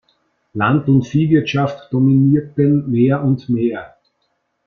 Land- 0.55 0.87
und 0.87 1.05
Viehwirtschaft 1.05 1.93
dominierten 1.93 2.89
mehr 2.89 3.23
und 3.23 3.49
mehr. 3.49 3.97